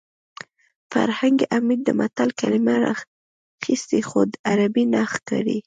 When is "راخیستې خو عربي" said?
2.85-4.83